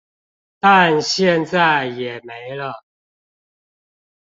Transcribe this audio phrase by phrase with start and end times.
[0.59, 2.73] 但現在也沒了